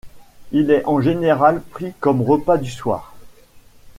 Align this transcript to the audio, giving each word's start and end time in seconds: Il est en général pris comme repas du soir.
Il 0.51 0.71
est 0.71 0.83
en 0.87 0.99
général 0.99 1.61
pris 1.61 1.93
comme 1.99 2.23
repas 2.23 2.57
du 2.57 2.71
soir. 2.71 3.13